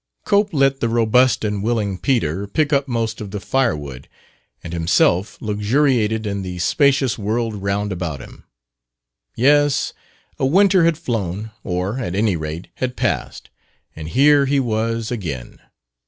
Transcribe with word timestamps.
Cope 0.25 0.51
let 0.51 0.79
the 0.79 0.89
robust 0.89 1.45
and 1.45 1.61
willing 1.61 1.99
Peter 1.99 2.47
pick 2.47 2.73
up 2.73 2.87
most 2.87 3.21
of 3.21 3.29
the 3.29 3.39
firewood 3.39 4.07
and 4.63 4.73
himself 4.73 5.39
luxuriated 5.39 6.25
in 6.25 6.41
the 6.41 6.57
spacious 6.57 7.19
world 7.19 7.53
round 7.61 7.91
about 7.91 8.19
him. 8.19 8.43
Yes, 9.35 9.93
a 10.39 10.45
winter 10.47 10.85
had 10.85 10.97
flown 10.97 11.51
or, 11.63 11.99
at 11.99 12.15
any 12.15 12.35
rate, 12.35 12.69
had 12.77 12.95
passed 12.97 13.51
and 13.95 14.07
here 14.09 14.47
he 14.47 14.59
was 14.59 15.11
again. 15.11 15.59